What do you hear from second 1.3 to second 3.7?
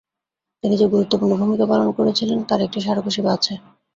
ভূমিকা পালন করেছিলেন তার একটি স্মারক হিসেবে আছে।